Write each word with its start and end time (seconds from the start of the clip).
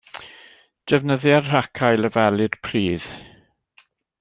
Defnyddia'r 0.91 1.45
raca 1.51 1.91
i 1.95 1.97
lefelu'r 2.01 2.59
pridd. 2.69 3.07